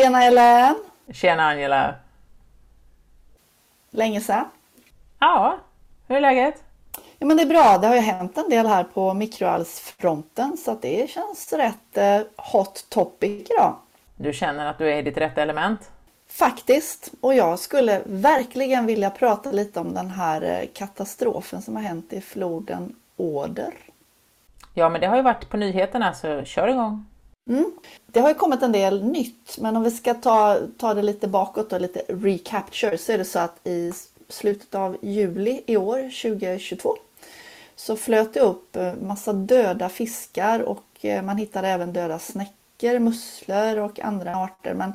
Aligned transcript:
Tjena 0.00 0.24
Ellen! 0.24 0.74
Tjena 1.12 1.42
Angela! 1.42 1.94
Länge 3.90 4.20
sedan. 4.20 4.44
Ja, 5.18 5.58
hur 6.08 6.16
är 6.16 6.20
läget? 6.20 6.62
Ja 7.18 7.26
men 7.26 7.36
det 7.36 7.42
är 7.42 7.46
bra, 7.46 7.78
det 7.78 7.86
har 7.86 7.94
ju 7.94 8.00
hänt 8.00 8.38
en 8.38 8.50
del 8.50 8.66
här 8.66 8.84
på 8.84 9.14
mikroalgsfronten 9.14 10.56
så 10.56 10.70
att 10.70 10.82
det 10.82 11.10
känns 11.10 11.52
rätt 11.52 11.96
eh, 11.96 12.20
hot 12.36 12.86
topic 12.88 13.50
idag. 13.50 13.76
Du 14.16 14.32
känner 14.32 14.66
att 14.66 14.78
du 14.78 14.92
är 14.92 14.96
i 14.96 15.02
ditt 15.02 15.16
rätta 15.16 15.42
element? 15.42 15.90
Faktiskt, 16.28 17.12
och 17.20 17.34
jag 17.34 17.58
skulle 17.58 18.02
verkligen 18.06 18.86
vilja 18.86 19.10
prata 19.10 19.52
lite 19.52 19.80
om 19.80 19.94
den 19.94 20.10
här 20.10 20.42
eh, 20.42 20.68
katastrofen 20.74 21.62
som 21.62 21.76
har 21.76 21.82
hänt 21.82 22.12
i 22.12 22.20
floden 22.20 22.96
Oder. 23.16 23.74
Ja, 24.74 24.88
men 24.88 25.00
det 25.00 25.06
har 25.06 25.16
ju 25.16 25.22
varit 25.22 25.48
på 25.48 25.56
nyheterna 25.56 26.14
så 26.14 26.44
kör 26.44 26.68
igång! 26.68 27.06
Mm. 27.48 27.72
Det 28.06 28.20
har 28.20 28.28
ju 28.28 28.34
kommit 28.34 28.62
en 28.62 28.72
del 28.72 29.04
nytt, 29.04 29.58
men 29.58 29.76
om 29.76 29.82
vi 29.82 29.90
ska 29.90 30.14
ta, 30.14 30.58
ta 30.78 30.94
det 30.94 31.02
lite 31.02 31.28
bakåt 31.28 31.72
och 31.72 31.80
lite 31.80 32.02
recapture 32.08 32.98
så 32.98 33.12
är 33.12 33.18
det 33.18 33.24
så 33.24 33.38
att 33.38 33.66
i 33.66 33.92
slutet 34.28 34.74
av 34.74 34.96
juli 35.02 35.62
i 35.66 35.76
år, 35.76 36.22
2022, 36.22 36.96
så 37.76 37.96
flöt 37.96 38.34
det 38.34 38.40
upp 38.40 38.76
eh, 38.76 38.94
massa 38.94 39.32
döda 39.32 39.88
fiskar 39.88 40.60
och 40.60 40.84
eh, 41.00 41.22
man 41.22 41.36
hittade 41.36 41.68
även 41.68 41.92
döda 41.92 42.18
snäckor, 42.18 42.98
musslor 42.98 43.78
och 43.78 44.00
andra 44.00 44.36
arter. 44.36 44.74
Men 44.74 44.92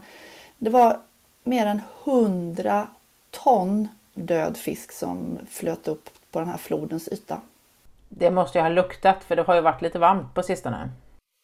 det 0.57 0.69
var 0.69 0.99
mer 1.43 1.65
än 1.65 1.81
100 2.03 2.87
ton 3.31 3.87
död 4.13 4.57
fisk 4.57 4.91
som 4.91 5.39
flöt 5.49 5.87
upp 5.87 6.09
på 6.31 6.39
den 6.39 6.49
här 6.49 6.57
flodens 6.57 7.07
yta. 7.07 7.41
Det 8.09 8.31
måste 8.31 8.57
ju 8.57 8.61
ha 8.61 8.69
luktat 8.69 9.23
för 9.23 9.35
det 9.35 9.41
har 9.41 9.55
ju 9.55 9.61
varit 9.61 9.81
lite 9.81 9.99
varmt 9.99 10.33
på 10.33 10.43
sistone. 10.43 10.89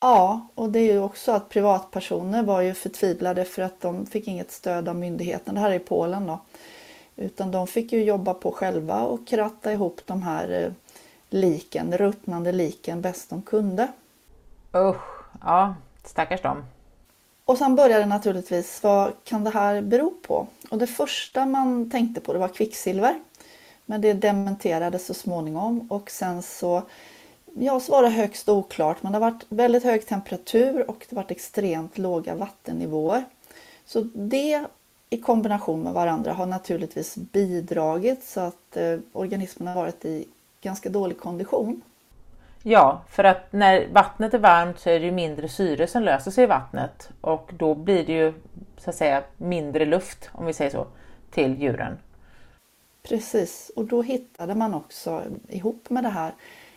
Ja, 0.02 0.48
och 0.56 0.70
det 0.70 0.80
är 0.80 0.94
ju 0.94 1.00
också 1.00 1.32
att 1.32 1.50
privatpersoner 1.50 2.44
var 2.44 2.62
ju 2.62 2.74
förtvivlade 2.74 3.46
för 3.46 3.62
att 3.62 3.82
de 3.82 4.06
fick 4.06 4.28
inget 4.28 4.52
stöd 4.52 4.90
av 4.90 4.96
myndigheten. 4.96 5.56
Det 5.56 5.62
här 5.62 5.72
är 5.72 5.76
i 5.76 5.80
Polen 5.80 6.28
då. 6.28 6.40
Utan 7.16 7.52
de 7.52 7.68
fick 7.68 7.92
ju 7.92 8.04
jobba 8.04 8.34
på 8.34 8.52
själva 8.52 9.02
och 9.02 9.28
kratta 9.28 9.74
ihop 9.74 10.02
de 10.06 10.24
här 10.24 10.64
eh, 10.64 10.72
liken, 11.30 11.98
ruttnande 11.98 12.52
liken 12.52 13.02
bäst 13.02 13.30
de 13.30 13.42
kunde. 13.42 13.88
Usch, 14.76 15.26
ja 15.42 15.76
stackars 16.04 16.42
dem. 16.42 16.66
Och 17.46 17.58
sen 17.58 17.76
började 17.76 18.06
naturligtvis, 18.06 18.84
vad 18.84 19.12
kan 19.24 19.44
det 19.44 19.50
här 19.50 19.82
bero 19.82 20.14
på? 20.22 20.48
Och 20.72 20.78
det 20.78 20.88
första 20.88 21.46
man 21.46 21.90
tänkte 21.90 22.22
på 22.22 22.34
det 22.34 22.40
var 22.40 22.48
kvicksilver. 22.48 23.20
Men 23.86 24.02
det 24.02 24.14
dementerades 24.14 25.06
så 25.06 25.14
småningom 25.14 25.88
och 25.92 26.12
sen 26.12 26.42
så 26.42 26.84
Ja, 27.54 27.80
så 27.80 27.92
var 27.92 28.04
det 28.04 28.10
högst 28.10 28.50
oklart, 28.50 29.04
men 29.04 29.12
det 29.12 29.18
har 29.20 29.32
varit 29.32 29.46
väldigt 29.50 29.84
hög 29.84 30.06
temperatur 30.06 30.90
och 30.90 31.06
det 31.10 31.16
har 31.16 31.24
varit 31.24 31.32
extremt 31.32 31.98
låga 31.98 32.36
vattennivåer. 32.36 33.24
Så 33.86 34.08
det 34.14 34.66
i 35.10 35.18
kombination 35.18 35.82
med 35.82 35.94
varandra 35.94 36.34
har 36.34 36.46
naturligtvis 36.46 37.16
bidragit 37.16 38.24
så 38.24 38.40
att 38.40 38.78
eh, 38.78 39.00
organismen 39.14 39.68
har 39.68 39.76
varit 39.76 40.06
i 40.06 40.28
ganska 40.62 40.90
dålig 40.90 41.20
kondition. 41.20 41.82
Ja, 42.64 43.02
för 43.10 43.24
att 43.24 43.54
när 43.54 43.88
vattnet 43.88 44.34
är 44.34 44.40
varmt 44.40 44.80
så 44.80 44.90
är 44.90 45.00
det 45.00 45.06
ju 45.06 45.12
mindre 45.12 45.50
syre 45.50 45.88
som 45.88 46.04
löser 46.04 46.32
sig 46.32 46.44
i 46.44 46.48
vattnet 46.48 47.10
och 47.22 47.52
då 47.58 47.76
blir 47.76 48.06
det 48.06 48.14
ju 48.14 48.34
så 48.78 48.90
att 48.90 48.96
säga 48.96 49.24
mindre 49.38 49.86
luft, 49.86 50.30
om 50.34 50.46
vi 50.46 50.54
säger 50.54 50.72
så, 50.72 50.88
till 51.32 51.62
djuren. 51.62 51.98
Precis, 53.04 53.72
och 53.76 53.86
då 53.86 54.02
hittade 54.02 54.56
man 54.56 54.74
också 54.74 55.24
ihop 55.48 55.90
med 55.90 56.04
det 56.04 56.10
här 56.10 56.34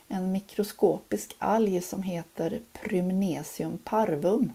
en 0.09 0.33
mikroskopisk 0.33 1.37
alg 1.39 1.81
som 1.81 2.03
heter 2.03 2.61
Prymnesium 2.73 3.79
parvum. 3.79 4.53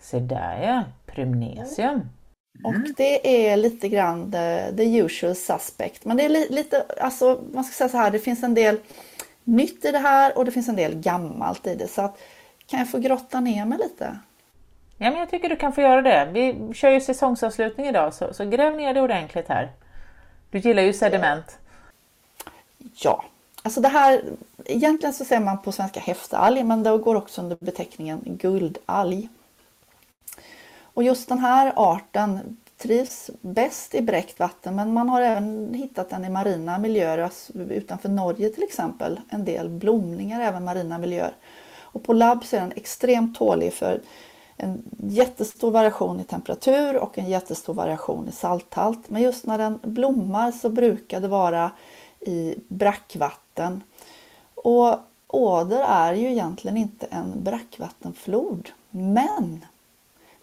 Se 0.00 0.20
där 0.20 0.62
ja, 0.62 0.84
Prymnesium. 1.06 2.00
Och 2.64 2.74
det 2.96 3.50
är 3.50 3.56
lite 3.56 3.88
grann 3.88 4.32
the, 4.32 4.76
the 4.76 4.98
usual 4.98 5.34
suspect. 5.36 6.04
Men 6.04 6.16
det 6.16 6.24
är 6.24 6.28
li, 6.28 6.46
lite, 6.50 6.84
alltså 7.00 7.42
man 7.52 7.64
ska 7.64 7.74
säga 7.74 7.88
så 7.88 7.96
här, 7.96 8.10
det 8.10 8.18
finns 8.18 8.42
en 8.42 8.54
del 8.54 8.78
nytt 9.44 9.84
i 9.84 9.92
det 9.92 9.98
här 9.98 10.38
och 10.38 10.44
det 10.44 10.50
finns 10.50 10.68
en 10.68 10.76
del 10.76 10.94
gammalt 10.94 11.66
i 11.66 11.74
det. 11.74 11.88
Så 11.88 12.02
att, 12.02 12.18
kan 12.66 12.78
jag 12.78 12.90
få 12.90 12.98
grotta 12.98 13.40
ner 13.40 13.64
mig 13.64 13.78
lite? 13.78 14.18
Ja, 14.96 15.10
men 15.10 15.18
jag 15.18 15.30
tycker 15.30 15.48
du 15.48 15.56
kan 15.56 15.72
få 15.72 15.80
göra 15.80 16.02
det. 16.02 16.28
Vi 16.32 16.74
kör 16.74 16.90
ju 16.90 17.00
säsongsavslutning 17.00 17.86
idag, 17.86 18.14
så, 18.14 18.34
så 18.34 18.44
gräv 18.44 18.76
ner 18.76 18.94
det 18.94 19.00
ordentligt 19.00 19.48
här. 19.48 19.72
Du 20.50 20.58
gillar 20.58 20.82
ju 20.82 20.92
sediment. 20.92 21.58
Ja, 22.94 23.24
alltså 23.62 23.80
det 23.80 23.88
här, 23.88 24.22
egentligen 24.64 25.14
så 25.14 25.24
säger 25.24 25.42
man 25.42 25.62
på 25.62 25.72
svenska 25.72 26.00
häftalg, 26.00 26.64
men 26.64 26.82
det 26.82 26.98
går 26.98 27.14
också 27.14 27.42
under 27.42 27.56
beteckningen 27.60 28.20
guldalg. 28.24 29.28
Och 30.82 31.02
just 31.02 31.28
den 31.28 31.38
här 31.38 31.72
arten 31.76 32.56
trivs 32.82 33.30
bäst 33.40 33.94
i 33.94 34.02
bräckt 34.02 34.38
vatten 34.38 34.76
men 34.76 34.92
man 34.92 35.08
har 35.08 35.20
även 35.20 35.74
hittat 35.74 36.10
den 36.10 36.24
i 36.24 36.30
marina 36.30 36.78
miljöer, 36.78 37.18
alltså 37.18 37.52
utanför 37.58 38.08
Norge 38.08 38.48
till 38.48 38.62
exempel. 38.62 39.20
En 39.28 39.44
del 39.44 39.68
blomningar 39.68 40.40
även 40.40 40.64
marina 40.64 40.98
miljöer. 40.98 41.34
Och 41.80 42.02
på 42.02 42.12
labb 42.12 42.44
så 42.44 42.56
är 42.56 42.60
den 42.60 42.72
extremt 42.76 43.38
tålig 43.38 43.72
för 43.72 44.00
en 44.56 44.82
jättestor 44.98 45.70
variation 45.70 46.20
i 46.20 46.24
temperatur 46.24 46.96
och 46.96 47.18
en 47.18 47.28
jättestor 47.30 47.74
variation 47.74 48.28
i 48.28 48.32
salthalt. 48.32 49.10
Men 49.10 49.22
just 49.22 49.46
när 49.46 49.58
den 49.58 49.78
blommar 49.82 50.52
så 50.52 50.68
brukar 50.68 51.20
det 51.20 51.28
vara 51.28 51.70
i 52.20 52.54
brackvatten. 52.68 53.82
Och 54.54 54.98
Åder 55.32 55.84
är 55.88 56.14
ju 56.14 56.30
egentligen 56.30 56.76
inte 56.76 57.06
en 57.06 57.44
brackvattenflod. 57.44 58.70
Men 58.90 59.64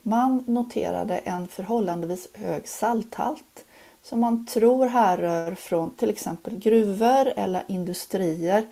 man 0.01 0.43
noterade 0.47 1.17
en 1.17 1.47
förhållandevis 1.47 2.27
hög 2.33 2.67
salthalt 2.67 3.66
som 4.03 4.19
man 4.19 4.45
tror 4.45 4.85
härrör 4.85 5.55
från 5.55 5.91
till 5.91 6.09
exempel 6.09 6.57
gruvor 6.57 7.27
eller 7.35 7.63
industrier 7.67 8.67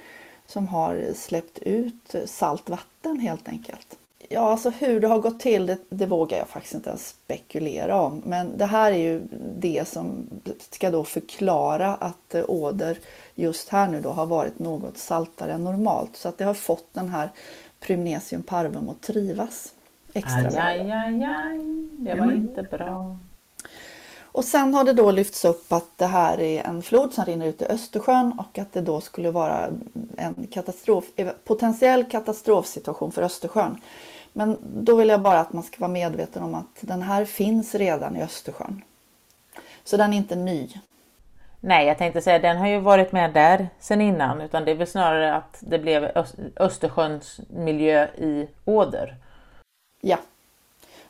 som 0.45 0.67
har 0.67 1.13
släppt 1.15 1.59
ut 1.59 2.15
saltvatten 2.25 3.19
helt 3.19 3.47
enkelt. 3.47 3.97
Ja, 4.29 4.51
alltså 4.51 4.69
hur 4.69 4.99
det 4.99 5.07
har 5.07 5.19
gått 5.19 5.39
till 5.39 5.65
det, 5.65 5.77
det, 5.89 6.05
vågar 6.05 6.37
jag 6.37 6.47
faktiskt 6.47 6.73
inte 6.73 6.89
ens 6.89 7.07
spekulera 7.07 8.01
om. 8.01 8.21
Men 8.25 8.57
det 8.57 8.65
här 8.65 8.91
är 8.91 8.97
ju 8.97 9.21
det 9.57 9.87
som 9.87 10.27
ska 10.71 10.91
då 10.91 11.03
förklara 11.03 11.95
att 11.95 12.35
åder 12.47 12.97
just 13.35 13.69
här 13.69 13.87
nu 13.87 14.01
då 14.01 14.09
har 14.09 14.25
varit 14.25 14.59
något 14.59 14.97
saltare 14.97 15.53
än 15.53 15.63
normalt. 15.63 16.15
Så 16.15 16.29
att 16.29 16.37
det 16.37 16.45
har 16.45 16.53
fått 16.53 16.87
den 16.93 17.09
här 17.09 17.29
Prymnesium 17.79 18.43
parvum 18.43 18.89
att 18.89 19.01
trivas 19.01 19.73
extra 20.13 20.63
aj, 20.63 20.79
aj, 20.79 20.91
aj, 20.91 21.23
aj. 21.23 21.59
Det 21.91 22.15
var 22.15 22.31
inte 22.31 22.63
bra. 22.63 23.17
Och 24.35 24.45
sen 24.45 24.73
har 24.73 24.83
det 24.83 24.93
då 24.93 25.11
lyfts 25.11 25.45
upp 25.45 25.73
att 25.73 25.97
det 25.97 26.05
här 26.05 26.39
är 26.39 26.63
en 26.63 26.81
flod 26.81 27.13
som 27.13 27.25
rinner 27.25 27.45
ut 27.45 27.61
i 27.61 27.65
Östersjön 27.65 28.39
och 28.39 28.59
att 28.59 28.73
det 28.73 28.81
då 28.81 29.01
skulle 29.01 29.31
vara 29.31 29.69
en 30.17 30.47
katastrof, 30.51 31.05
potentiell 31.43 32.03
katastrofsituation 32.03 33.11
för 33.11 33.21
Östersjön. 33.21 33.77
Men 34.37 34.57
då 34.61 34.95
vill 34.95 35.09
jag 35.09 35.21
bara 35.21 35.39
att 35.39 35.53
man 35.53 35.63
ska 35.63 35.79
vara 35.79 35.91
medveten 35.91 36.43
om 36.43 36.55
att 36.55 36.77
den 36.81 37.01
här 37.01 37.25
finns 37.25 37.75
redan 37.75 38.15
i 38.15 38.23
Östersjön. 38.23 38.81
Så 39.83 39.97
den 39.97 40.13
är 40.13 40.17
inte 40.17 40.35
ny. 40.35 40.69
Nej, 41.59 41.87
jag 41.87 41.97
tänkte 41.97 42.21
säga 42.21 42.39
den 42.39 42.57
har 42.57 42.67
ju 42.67 42.79
varit 42.79 43.11
med 43.11 43.33
där 43.33 43.69
sedan 43.79 44.01
innan 44.01 44.41
utan 44.41 44.65
det 44.65 44.71
är 44.71 44.75
väl 44.75 44.87
snarare 44.87 45.35
att 45.35 45.57
det 45.59 45.79
blev 45.79 46.11
Östersjöns 46.55 47.39
miljö 47.47 48.07
i 48.07 48.47
åder. 48.65 49.15
Ja. 50.01 50.17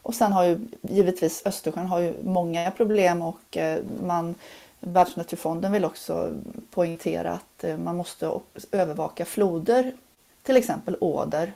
Och 0.02 0.16
sen 0.16 0.32
har 0.32 0.44
ju 0.44 0.60
givetvis 0.82 1.46
Östersjön 1.46 1.86
har 1.86 2.00
ju 2.00 2.14
många 2.24 2.72
problem 2.72 3.22
och 3.22 3.58
eh, 3.58 3.80
man 4.04 4.36
Världsnaturfonden 4.80 5.72
vill 5.72 5.86
också 5.86 6.34
poängtera 6.72 7.32
att 7.32 7.64
eh, 7.64 7.78
man 7.78 7.96
måste 7.96 8.40
övervaka 8.72 9.26
floder, 9.26 9.92
till 10.44 10.58
exempel 10.58 10.98
åder, 11.00 11.54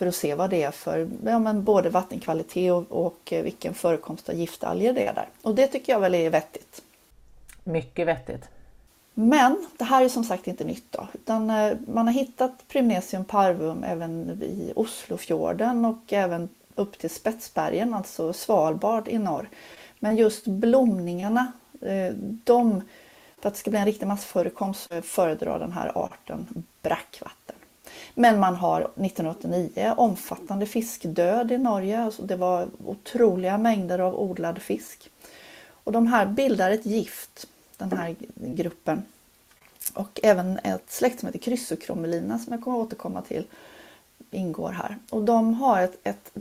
för 0.00 0.06
att 0.06 0.14
se 0.14 0.34
vad 0.34 0.50
det 0.50 0.62
är 0.62 0.70
för 0.70 1.08
ja, 1.24 1.38
men 1.38 1.64
både 1.64 1.90
vattenkvalitet 1.90 2.72
och, 2.72 3.06
och 3.06 3.32
eh, 3.32 3.42
vilken 3.42 3.74
förekomst 3.74 4.28
av 4.28 4.34
giftalger 4.34 4.92
det 4.92 5.06
är 5.06 5.14
där. 5.14 5.28
Och 5.42 5.54
det 5.54 5.66
tycker 5.66 5.92
jag 5.92 6.00
väl 6.00 6.14
är 6.14 6.30
vettigt. 6.30 6.82
Mycket 7.64 8.06
vettigt. 8.06 8.48
Men 9.14 9.66
det 9.78 9.84
här 9.84 10.04
är 10.04 10.08
som 10.08 10.24
sagt 10.24 10.46
inte 10.46 10.64
nytt 10.64 10.92
då, 10.92 11.08
utan 11.12 11.46
man 11.86 12.06
har 12.06 12.12
hittat 12.12 12.68
Primnesium 12.68 13.24
parvum 13.24 13.84
även 13.84 14.42
i 14.42 14.72
Oslofjorden 14.76 15.84
och 15.84 16.12
även 16.12 16.48
upp 16.74 16.98
till 16.98 17.10
Spetsbergen, 17.10 17.94
alltså 17.94 18.32
Svalbard 18.32 19.08
i 19.08 19.18
norr. 19.18 19.48
Men 19.98 20.16
just 20.16 20.46
blomningarna, 20.46 21.52
eh, 21.80 22.14
de, 22.44 22.82
för 23.40 23.48
att 23.48 23.54
det 23.54 23.60
ska 23.60 23.70
bli 23.70 23.80
en 23.80 23.86
riktig 23.86 24.06
massförekomst 24.06 24.94
föredrar 25.02 25.58
den 25.58 25.72
här 25.72 25.92
arten 25.94 26.64
brackvatten. 26.82 27.39
Men 28.14 28.40
man 28.40 28.54
har 28.54 28.80
1989 28.80 29.94
omfattande 29.96 30.66
fiskdöd 30.66 31.52
i 31.52 31.58
Norge. 31.58 32.00
Alltså 32.00 32.22
det 32.22 32.36
var 32.36 32.68
otroliga 32.84 33.58
mängder 33.58 33.98
av 33.98 34.20
odlad 34.20 34.62
fisk. 34.62 35.10
Och 35.84 35.92
de 35.92 36.06
här 36.06 36.26
bildar 36.26 36.70
ett 36.70 36.86
gift, 36.86 37.46
den 37.76 37.92
här 37.92 38.16
gruppen. 38.34 39.02
Och 39.94 40.20
även 40.22 40.58
ett 40.58 40.90
släkt 40.90 41.20
som 41.20 41.26
heter 41.26 41.38
Chrysochromulina 41.38 42.38
som 42.38 42.52
jag 42.52 42.62
kommer 42.62 42.80
att 42.80 42.86
återkomma 42.86 43.22
till 43.22 43.46
ingår 44.30 44.70
här. 44.70 44.98
Och 45.10 45.22
de 45.22 45.54
har 45.54 45.82
ett, 45.82 45.98
ett 46.04 46.32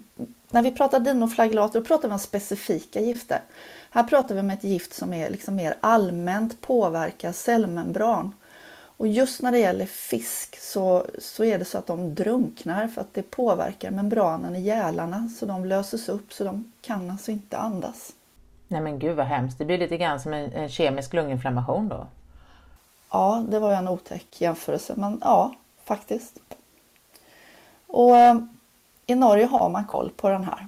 när 0.51 0.61
vi 0.61 0.71
pratar 0.71 0.99
dinoflagellater 0.99 1.79
då 1.79 1.85
pratar 1.85 2.07
vi 2.07 2.13
om 2.13 2.19
specifika 2.19 2.99
gifter. 2.99 3.41
Här 3.89 4.03
pratar 4.03 4.35
vi 4.35 4.41
om 4.41 4.49
ett 4.49 4.63
gift 4.63 4.93
som 4.93 5.13
är 5.13 5.29
liksom 5.29 5.55
mer 5.55 5.75
allmänt 5.81 6.61
påverkar 6.61 7.31
cellmembran. 7.31 8.33
Och 8.99 9.07
just 9.07 9.41
när 9.41 9.51
det 9.51 9.59
gäller 9.59 9.85
fisk 9.85 10.59
så, 10.59 11.05
så 11.19 11.43
är 11.43 11.59
det 11.59 11.65
så 11.65 11.77
att 11.77 11.87
de 11.87 12.15
drunknar 12.15 12.87
för 12.87 13.01
att 13.01 13.13
det 13.13 13.31
påverkar 13.31 13.91
membranen 13.91 14.55
i 14.55 14.61
gälarna 14.61 15.29
så 15.39 15.45
de 15.45 15.65
löses 15.65 16.09
upp 16.09 16.33
så 16.33 16.43
de 16.43 16.71
kan 16.81 17.11
alltså 17.11 17.31
inte 17.31 17.57
andas. 17.57 18.13
Nej 18.67 18.81
men 18.81 18.99
gud 18.99 19.15
vad 19.15 19.25
hemskt, 19.25 19.57
det 19.57 19.65
blir 19.65 19.77
lite 19.77 19.97
grann 19.97 20.19
som 20.19 20.33
en, 20.33 20.53
en 20.53 20.69
kemisk 20.69 21.13
lunginflammation 21.13 21.87
då. 21.87 22.07
Ja, 23.09 23.45
det 23.49 23.59
var 23.59 23.69
ju 23.69 23.75
en 23.75 23.87
otäck 23.87 24.41
jämförelse 24.41 24.93
men 24.97 25.21
ja, 25.21 25.55
faktiskt. 25.83 26.39
Och 27.87 28.17
eh, 28.17 28.39
i 29.05 29.15
Norge 29.15 29.45
har 29.45 29.69
man 29.69 29.85
koll 29.85 30.11
på 30.15 30.29
den 30.29 30.43
här. 30.43 30.67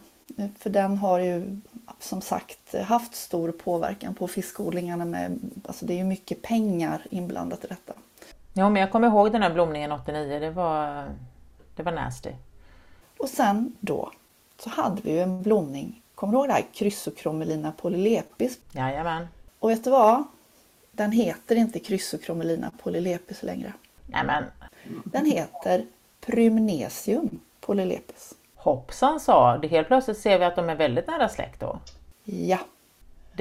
För 0.59 0.69
den 0.69 0.97
har 0.97 1.19
ju 1.19 1.61
som 1.99 2.21
sagt 2.21 2.75
haft 2.75 3.15
stor 3.15 3.51
påverkan 3.51 4.15
på 4.15 4.27
fiskodlingarna. 4.27 5.05
Med, 5.05 5.39
alltså 5.65 5.85
det 5.85 5.93
är 5.93 5.97
ju 5.97 6.03
mycket 6.03 6.41
pengar 6.41 7.07
inblandat 7.09 7.63
i 7.63 7.67
detta. 7.67 7.93
Ja, 8.53 8.69
men 8.69 8.81
jag 8.81 8.91
kommer 8.91 9.07
ihåg 9.07 9.31
den 9.31 9.41
här 9.41 9.53
blomningen 9.53 9.91
89. 9.91 10.39
Det 10.39 10.51
var, 10.51 11.05
det 11.75 11.83
var 11.83 11.91
nasty. 11.91 12.31
Och 13.17 13.29
sen 13.29 13.75
då 13.79 14.11
så 14.59 14.69
hade 14.69 15.01
vi 15.01 15.11
ju 15.11 15.19
en 15.19 15.41
blomning. 15.41 16.01
Kommer 16.15 16.33
du 16.33 16.37
ihåg 16.39 16.47
det 16.47 16.53
här? 16.53 16.65
Chrysochromellina 16.73 17.71
polylepis. 17.71 18.59
Jajamän. 18.71 19.27
Och 19.59 19.69
vet 19.69 19.83
du 19.83 19.89
vad? 19.89 20.23
Den 20.91 21.11
heter 21.11 21.55
inte 21.55 21.79
Chrysochromellina 21.79 22.71
polylepis 22.83 23.43
längre. 23.43 23.73
Nämen. 24.05 24.43
Den 25.03 25.25
heter 25.25 25.85
Prymnesium 26.25 27.39
polylepis. 27.59 28.33
Hoppsan 28.55 29.19
sa, 29.19 29.57
det 29.57 29.67
helt 29.67 29.87
plötsligt 29.87 30.17
ser 30.17 30.39
vi 30.39 30.45
att 30.45 30.55
de 30.55 30.69
är 30.69 30.75
väldigt 30.75 31.07
nära 31.07 31.29
släkt 31.29 31.59
då. 31.59 31.79
Ja, 32.23 32.59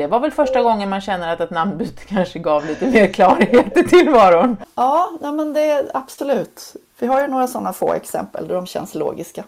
det 0.01 0.07
var 0.07 0.21
väl 0.21 0.31
första 0.31 0.63
gången 0.63 0.89
man 0.89 1.01
känner 1.01 1.33
att 1.33 1.41
ett 1.41 1.51
namnbyte 1.51 2.05
kanske 2.07 2.39
gav 2.39 2.67
lite 2.67 2.87
mer 2.87 3.07
klarhet 3.07 3.77
i 3.77 3.89
tillvaron. 3.89 4.57
Ja, 4.75 5.11
nej 5.21 5.33
men 5.33 5.53
det 5.53 5.71
är 5.71 5.91
absolut. 5.95 6.77
Vi 6.99 7.07
har 7.07 7.21
ju 7.21 7.29
några 7.29 7.47
sådana 7.47 7.73
få 7.73 7.93
exempel 7.93 8.49
där 8.49 8.55
de 8.55 8.67
känns 8.67 8.95
logiska. 8.95 9.45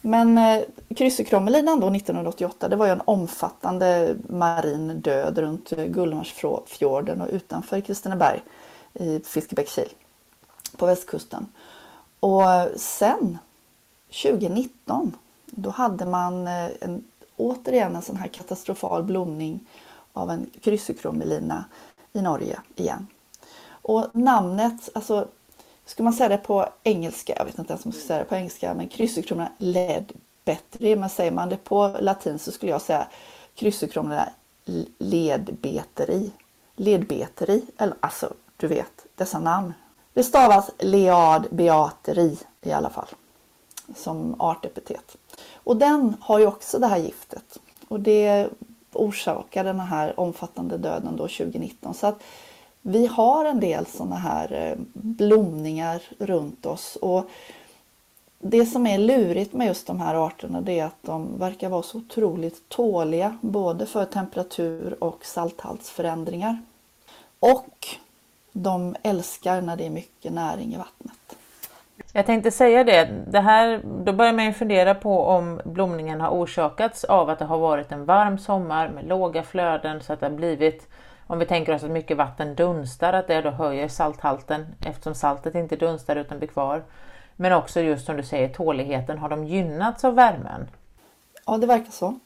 Men 0.00 0.38
eh, 0.38 0.62
Chrysochromelinan 0.96 1.80
då 1.80 1.86
1988, 1.86 2.68
det 2.68 2.76
var 2.76 2.86
ju 2.86 2.92
en 2.92 3.02
omfattande 3.04 4.16
marin 4.28 5.00
död 5.00 5.38
runt 5.38 5.70
Gullmarsfjorden 5.70 7.20
och 7.20 7.28
utanför 7.30 7.80
Kristineberg 7.80 8.42
i 8.92 9.20
Fiskebäckskil 9.20 9.88
på 10.76 10.86
västkusten. 10.86 11.46
Och 12.20 12.42
sen 12.76 13.38
2019, 14.22 15.16
då 15.46 15.70
hade 15.70 16.06
man 16.06 16.46
eh, 16.46 16.70
en, 16.80 17.04
återigen 17.36 17.96
en 17.96 18.02
sån 18.02 18.16
här 18.16 18.28
katastrofal 18.28 19.02
blomning 19.02 19.60
av 20.12 20.30
en 20.30 20.50
Chrysochromellina 20.62 21.64
i 22.12 22.22
Norge 22.22 22.60
igen. 22.76 23.06
Och 23.70 24.06
namnet, 24.12 24.88
alltså 24.94 25.28
ska 25.84 26.02
man 26.02 26.12
säga 26.12 26.28
det 26.28 26.38
på 26.38 26.68
engelska, 26.82 27.34
jag 27.36 27.44
vet 27.44 27.58
inte 27.58 27.72
ens 27.72 27.84
om 27.84 27.88
man 27.88 27.98
ska 27.98 28.06
säga 28.06 28.18
det 28.18 28.24
på 28.24 28.34
engelska, 28.34 28.74
men 28.74 28.88
kryssokromorna 28.88 29.52
led 29.58 30.12
bättre. 30.44 30.96
men 30.96 31.10
säger 31.10 31.30
man 31.30 31.48
det 31.48 31.56
på 31.56 31.96
latin 32.00 32.38
så 32.38 32.52
skulle 32.52 32.72
jag 32.72 32.82
säga 32.82 33.06
Chrysochromellina 33.54 34.28
ledbeteri. 34.98 36.30
Ledbeteri, 36.76 37.62
eller 37.78 37.96
alltså 38.00 38.32
du 38.56 38.66
vet 38.66 39.06
dessa 39.14 39.40
namn. 39.40 39.72
Det 40.12 40.24
stavas 40.24 40.70
lead 40.78 41.46
beateri 41.50 42.38
i 42.62 42.72
alla 42.72 42.90
fall 42.90 43.08
som 43.96 44.40
artepitet. 44.40 45.16
Och 45.54 45.76
den 45.76 46.16
har 46.20 46.38
ju 46.38 46.46
också 46.46 46.78
det 46.78 46.86
här 46.86 46.98
giftet 46.98 47.58
och 47.88 48.00
det 48.00 48.48
orsakar 48.92 49.64
den 49.64 49.80
här 49.80 50.20
omfattande 50.20 50.78
döden 50.78 51.16
då 51.16 51.28
2019. 51.28 51.94
Så 51.94 52.06
att 52.06 52.22
vi 52.82 53.06
har 53.06 53.44
en 53.44 53.60
del 53.60 53.86
sådana 53.86 54.16
här 54.16 54.52
eh, 54.52 54.84
blomningar 54.92 56.02
runt 56.18 56.66
oss 56.66 56.96
och 56.96 57.30
det 58.38 58.66
som 58.66 58.86
är 58.86 58.98
lurigt 58.98 59.52
med 59.52 59.66
just 59.66 59.86
de 59.86 60.00
här 60.00 60.14
arterna 60.14 60.60
det 60.60 60.78
är 60.78 60.84
att 60.84 61.02
de 61.02 61.38
verkar 61.38 61.68
vara 61.68 61.82
så 61.82 61.98
otroligt 61.98 62.68
tåliga 62.68 63.38
både 63.40 63.86
för 63.86 64.04
temperatur 64.04 65.04
och 65.04 65.26
salthaltsförändringar. 65.26 66.62
Och 67.38 67.86
de 68.52 68.96
älskar 69.02 69.60
när 69.60 69.76
det 69.76 69.86
är 69.86 69.90
mycket 69.90 70.32
näring 70.32 70.74
i 70.74 70.76
vattnet. 70.76 71.36
Jag 72.12 72.26
tänkte 72.26 72.50
säga 72.50 72.84
det, 72.84 73.10
det 73.26 73.40
här, 73.40 73.80
då 74.04 74.12
börjar 74.12 74.32
man 74.32 74.44
ju 74.44 74.52
fundera 74.52 74.94
på 74.94 75.20
om 75.20 75.60
blomningen 75.64 76.20
har 76.20 76.30
orsakats 76.30 77.04
av 77.04 77.30
att 77.30 77.38
det 77.38 77.44
har 77.44 77.58
varit 77.58 77.92
en 77.92 78.04
varm 78.04 78.38
sommar 78.38 78.88
med 78.88 79.08
låga 79.08 79.42
flöden 79.42 80.02
så 80.02 80.12
att 80.12 80.20
det 80.20 80.26
har 80.26 80.32
blivit, 80.32 80.88
om 81.26 81.38
vi 81.38 81.46
tänker 81.46 81.74
oss 81.74 81.84
att 81.84 81.90
mycket 81.90 82.16
vatten 82.16 82.54
dunstar, 82.54 83.12
att 83.12 83.26
det 83.26 83.40
då 83.40 83.50
höjer 83.50 83.88
salthalten 83.88 84.66
eftersom 84.86 85.14
saltet 85.14 85.54
inte 85.54 85.76
dunstar 85.76 86.16
utan 86.16 86.38
blir 86.38 86.48
kvar. 86.48 86.82
Men 87.36 87.52
också 87.52 87.80
just 87.80 88.06
som 88.06 88.16
du 88.16 88.22
säger, 88.22 88.48
tåligheten, 88.48 89.18
har 89.18 89.28
de 89.28 89.44
gynnats 89.44 90.04
av 90.04 90.14
värmen? 90.14 90.68
Ja, 91.46 91.58
det 91.58 91.66
verkar 91.66 91.92
så. 91.92 92.18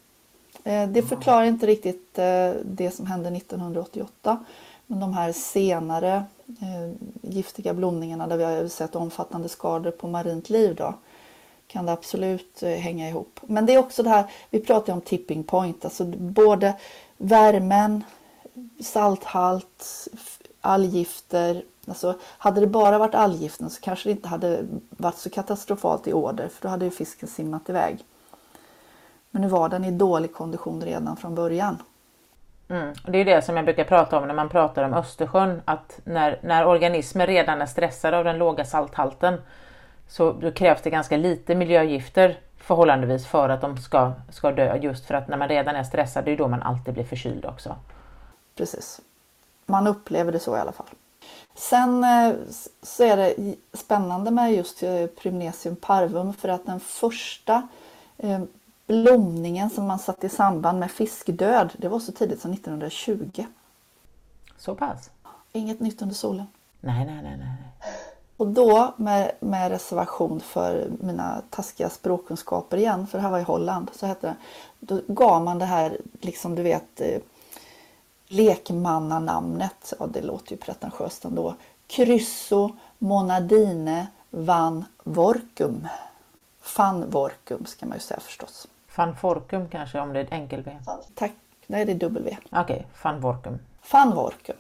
Eh, 0.65 0.89
det 0.89 1.03
förklarar 1.03 1.45
inte 1.45 1.67
riktigt 1.67 2.19
eh, 2.19 2.51
det 2.65 2.91
som 2.91 3.07
hände 3.07 3.29
1988. 3.29 4.45
Men 4.91 5.01
de 5.01 5.13
här 5.13 5.33
senare 5.33 6.25
eh, 6.61 6.93
giftiga 7.23 7.75
blomningarna 7.75 8.27
där 8.27 8.37
vi 8.37 8.45
har 8.45 8.69
sett 8.69 8.97
omfattande 8.97 9.49
skador 9.49 9.91
på 9.91 10.09
marint 10.09 10.51
liv 10.51 10.75
då, 10.75 10.95
kan 11.67 11.87
det 11.87 11.93
absolut 11.93 12.63
eh, 12.63 12.71
hänga 12.71 13.09
ihop. 13.09 13.41
Men 13.43 13.67
det 13.67 13.75
är 13.75 13.79
också 13.79 14.03
det 14.03 14.11
här, 14.11 14.25
vi 14.51 14.61
pratar 14.61 14.93
om 14.93 15.01
tipping 15.01 15.45
point, 15.45 15.85
alltså 15.85 16.05
både 16.17 16.75
värmen, 17.17 18.05
salthalt, 18.81 20.09
allgifter. 20.61 21.65
Alltså, 21.89 22.19
hade 22.23 22.61
det 22.61 22.67
bara 22.67 22.99
varit 22.99 23.15
alggiften 23.15 23.71
så 23.71 23.81
kanske 23.81 24.09
det 24.09 24.13
inte 24.13 24.29
hade 24.29 24.67
varit 24.91 25.19
så 25.19 25.31
katastrofalt 25.31 26.07
i 26.07 26.13
order 26.13 26.49
för 26.49 26.63
då 26.63 26.69
hade 26.69 26.85
ju 26.85 26.91
fisken 26.91 27.29
simmat 27.29 27.69
iväg. 27.69 28.05
Men 29.31 29.43
nu 29.43 29.49
var 29.49 29.69
den 29.69 29.85
i 29.85 29.91
dålig 29.91 30.35
kondition 30.35 30.83
redan 30.83 31.17
från 31.17 31.35
början. 31.35 31.77
Mm. 32.71 32.95
Det 33.07 33.19
är 33.19 33.25
det 33.25 33.43
som 33.43 33.57
jag 33.57 33.65
brukar 33.65 33.85
prata 33.85 34.19
om 34.19 34.27
när 34.27 34.35
man 34.35 34.49
pratar 34.49 34.83
om 34.83 34.95
Östersjön, 34.95 35.63
att 35.65 36.01
när, 36.05 36.39
när 36.43 36.67
organismer 36.67 37.27
redan 37.27 37.63
är 37.63 37.67
stressade 37.67 38.19
av 38.19 38.25
den 38.25 38.39
låga 38.39 38.65
salthalten 38.65 39.43
så 40.09 40.53
krävs 40.55 40.83
det 40.83 40.91
ganska 40.91 41.17
lite 41.17 41.55
miljögifter 41.55 42.39
förhållandevis 42.59 43.27
för 43.27 43.49
att 43.49 43.61
de 43.61 43.79
ska, 43.79 44.13
ska 44.31 44.53
dö. 44.53 44.77
Just 44.77 45.07
för 45.07 45.15
att 45.15 45.29
när 45.29 45.37
man 45.37 45.49
redan 45.49 45.77
är 45.77 45.85
stressad, 45.85 46.25
det 46.25 46.33
är 46.33 46.37
då 46.37 46.49
man 46.49 46.63
alltid 46.63 46.95
blir 46.95 47.05
förkyld 47.05 47.45
också. 47.45 47.77
Precis. 48.57 49.01
Man 49.67 49.87
upplever 49.87 50.33
det 50.33 50.39
så 50.39 50.57
i 50.57 50.61
alla 50.61 50.73
fall. 50.73 50.87
Sen 51.55 52.05
eh, 52.05 52.35
så 52.83 53.05
är 53.05 53.17
det 53.17 53.55
spännande 53.73 54.31
med 54.31 54.53
just 54.53 54.83
eh, 54.83 55.07
Prymnesium 55.07 55.77
parvum 55.77 56.35
för 56.35 56.49
att 56.49 56.67
den 56.67 56.81
första 56.81 57.69
eh, 58.17 58.41
blomningen 58.89 59.71
som 59.71 59.87
man 59.87 59.99
satte 59.99 60.27
i 60.27 60.31
samband 60.31 60.79
med 60.79 60.91
fiskdöd, 60.91 61.73
det 61.77 61.89
var 61.89 61.99
så 61.99 62.13
tidigt 62.13 62.41
som 62.41 62.53
1920. 62.53 63.47
Så 64.59 64.75
pass? 64.75 65.11
Inget 65.53 65.81
nytt 65.81 66.03
under 66.03 66.15
solen. 66.15 66.47
Nej, 66.81 67.07
nej, 67.07 67.23
nej. 67.23 67.37
nej. 67.37 67.57
Och 68.37 68.47
då 68.47 68.95
med, 68.97 69.33
med 69.41 69.71
reservation 69.71 70.41
för 70.41 70.91
mina 71.01 71.43
taskiga 71.51 71.91
språkkunskaper 71.91 72.77
igen, 72.77 73.07
för 73.07 73.19
det 73.19 73.23
här 73.23 73.31
var 73.31 73.39
i 73.39 73.43
Holland, 73.43 73.91
så 73.95 74.07
hette 74.07 74.27
det, 74.27 74.37
då 74.81 75.01
gav 75.07 75.45
man 75.45 75.59
det 75.59 75.65
här, 75.65 76.01
liksom 76.21 76.55
du 76.55 76.63
vet, 76.63 77.01
eh, 77.01 77.21
lekmannanamnet, 78.29 79.93
ja 79.99 80.07
det 80.07 80.23
låter 80.23 80.53
ju 80.53 80.57
pretentiöst 80.57 81.25
ändå, 81.25 81.55
Krysso 81.87 82.71
Monadine 82.99 84.07
van 84.31 84.85
Vorkum. 85.05 85.89
Van 86.77 87.11
Vorkum 87.11 87.67
ska 87.67 87.87
man 87.87 87.97
ju 87.97 88.03
säga 88.03 88.21
förstås. 88.21 88.69
Van 88.99 89.17
Forkum 89.17 89.69
kanske 89.69 90.01
om 90.01 90.13
det 90.13 90.21
är 90.21 90.25
ett 90.25 90.33
enkel-V? 90.33 90.79
Tack, 91.15 91.33
nej 91.67 91.85
det 91.85 91.93
är 91.93 91.97
W. 91.97 92.37
Okej, 92.51 92.61
okay, 92.63 92.83
Van 93.03 93.21
Vorkum. 93.21 93.59
Van 93.93 94.15
Vorkum. 94.15 94.57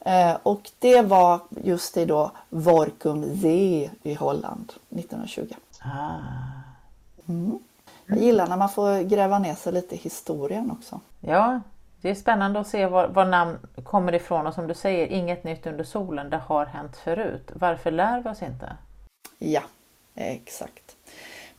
Eh, 0.00 0.36
och 0.42 0.70
det 0.78 1.02
var 1.02 1.40
just 1.64 1.94
det 1.94 2.04
då 2.04 2.30
Vorkum 2.48 3.40
Zee 3.40 3.90
i 4.02 4.14
Holland 4.14 4.72
1920. 4.88 5.54
Ah. 5.80 6.18
Mm. 7.28 7.58
Jag 8.06 8.18
gillar 8.18 8.46
när 8.46 8.56
man 8.56 8.68
får 8.68 9.02
gräva 9.02 9.38
ner 9.38 9.54
sig 9.54 9.72
lite 9.72 9.94
i 9.94 9.98
historien 9.98 10.70
också. 10.70 11.00
Ja, 11.20 11.60
det 12.00 12.10
är 12.10 12.14
spännande 12.14 12.60
att 12.60 12.68
se 12.68 12.86
var, 12.86 13.08
var 13.08 13.24
namn 13.24 13.58
kommer 13.84 14.14
ifrån 14.14 14.46
och 14.46 14.54
som 14.54 14.66
du 14.66 14.74
säger, 14.74 15.06
inget 15.06 15.44
nytt 15.44 15.66
under 15.66 15.84
solen, 15.84 16.30
det 16.30 16.36
har 16.36 16.66
hänt 16.66 16.96
förut. 16.96 17.50
Varför 17.54 17.90
lär 17.90 18.20
vi 18.20 18.28
oss 18.28 18.42
inte? 18.42 18.76
Ja, 19.38 19.62
exakt. 20.14 20.96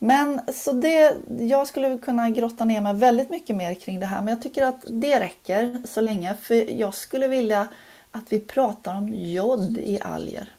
Men 0.03 0.41
så 0.53 0.71
det, 0.71 1.15
jag 1.39 1.67
skulle 1.67 1.97
kunna 1.97 2.29
grotta 2.29 2.65
ner 2.65 2.81
mig 2.81 2.93
väldigt 2.93 3.29
mycket 3.29 3.55
mer 3.55 3.73
kring 3.73 3.99
det 3.99 4.05
här 4.05 4.21
men 4.21 4.27
jag 4.27 4.41
tycker 4.41 4.65
att 4.65 4.83
det 4.87 5.19
räcker 5.19 5.81
så 5.85 6.01
länge 6.01 6.33
för 6.33 6.79
jag 6.79 6.93
skulle 6.93 7.27
vilja 7.27 7.67
att 8.11 8.23
vi 8.29 8.39
pratar 8.39 8.95
om 8.95 9.09
jod 9.13 9.77
i 9.77 9.99
alger. 10.01 10.49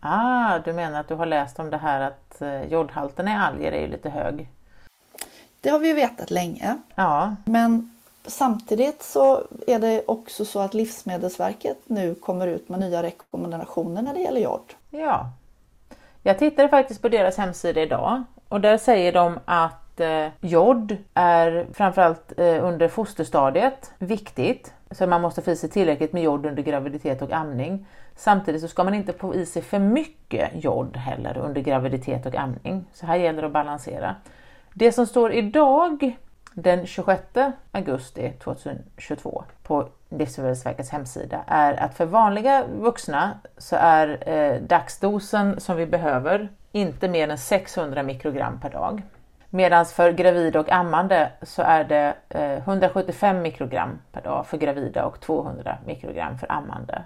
Ah, 0.00 0.58
du 0.58 0.72
menar 0.72 1.00
att 1.00 1.08
du 1.08 1.14
har 1.14 1.26
läst 1.26 1.58
om 1.58 1.70
det 1.70 1.76
här 1.76 2.00
att 2.00 2.42
eh, 2.42 2.62
jodhalten 2.64 3.28
i 3.28 3.36
alger 3.36 3.72
är 3.72 3.88
lite 3.88 4.10
hög? 4.10 4.48
Det 5.60 5.68
har 5.68 5.78
vi 5.78 5.88
ju 5.88 5.94
vetat 5.94 6.30
länge. 6.30 6.78
Ja. 6.94 7.36
Men 7.44 7.96
samtidigt 8.26 9.02
så 9.02 9.42
är 9.66 9.78
det 9.78 10.02
också 10.06 10.44
så 10.44 10.60
att 10.60 10.74
Livsmedelsverket 10.74 11.78
nu 11.86 12.14
kommer 12.14 12.46
ut 12.46 12.68
med 12.68 12.80
nya 12.80 13.02
rekommendationer 13.02 14.02
när 14.02 14.14
det 14.14 14.20
gäller 14.20 14.40
jod. 14.40 14.74
Ja. 14.90 15.30
Jag 16.22 16.38
tittade 16.38 16.68
faktiskt 16.68 17.02
på 17.02 17.08
deras 17.08 17.36
hemsida 17.36 17.82
idag 17.82 18.24
och 18.50 18.60
där 18.60 18.78
säger 18.78 19.12
de 19.12 19.38
att 19.44 20.00
eh, 20.00 20.26
jod 20.40 20.96
är 21.14 21.66
framförallt 21.72 22.38
eh, 22.38 22.64
under 22.64 22.88
fosterstadiet 22.88 23.92
viktigt. 23.98 24.72
Så 24.90 25.06
man 25.06 25.22
måste 25.22 25.42
få 25.42 25.50
i 25.50 25.56
sig 25.56 25.70
tillräckligt 25.70 26.12
med 26.12 26.22
jod 26.22 26.46
under 26.46 26.62
graviditet 26.62 27.22
och 27.22 27.32
amning. 27.32 27.86
Samtidigt 28.16 28.60
så 28.60 28.68
ska 28.68 28.84
man 28.84 28.94
inte 28.94 29.12
få 29.12 29.34
i 29.34 29.46
sig 29.46 29.62
för 29.62 29.78
mycket 29.78 30.64
jod 30.64 30.96
heller 30.96 31.38
under 31.38 31.60
graviditet 31.60 32.26
och 32.26 32.34
amning. 32.34 32.84
Så 32.92 33.06
här 33.06 33.16
gäller 33.16 33.42
det 33.42 33.46
att 33.46 33.52
balansera. 33.52 34.16
Det 34.74 34.92
som 34.92 35.06
står 35.06 35.32
idag 35.32 36.16
den 36.54 36.86
26 36.86 37.22
augusti 37.72 38.32
2022 38.44 39.44
på 39.62 39.88
Livsmedelsverkets 40.08 40.90
hemsida 40.90 41.44
är 41.46 41.80
att 41.82 41.94
för 41.94 42.06
vanliga 42.06 42.64
vuxna 42.80 43.30
så 43.58 43.76
är 43.76 44.28
eh, 44.28 44.62
dagsdosen 44.62 45.60
som 45.60 45.76
vi 45.76 45.86
behöver 45.86 46.48
inte 46.72 47.08
mer 47.08 47.28
än 47.28 47.38
600 47.38 48.02
mikrogram 48.02 48.60
per 48.60 48.70
dag. 48.70 49.02
Medan 49.50 49.86
för 49.86 50.12
gravida 50.12 50.60
och 50.60 50.72
ammande 50.72 51.32
så 51.42 51.62
är 51.62 51.84
det 51.84 52.14
eh, 52.28 52.58
175 52.58 53.42
mikrogram 53.42 53.98
per 54.12 54.20
dag 54.22 54.46
för 54.46 54.56
gravida 54.58 55.06
och 55.06 55.20
200 55.20 55.78
mikrogram 55.86 56.38
för 56.38 56.52
ammande. 56.52 57.02